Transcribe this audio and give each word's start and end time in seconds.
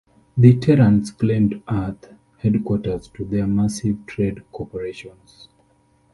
The 0.35 0.57
Terrans 0.59 1.11
claimed 1.11 1.61
Earth, 1.69 2.11
headquarters 2.39 3.07
to 3.09 3.23
their 3.23 3.45
massive 3.45 4.03
trade 4.07 4.41
corporations. 4.51 5.47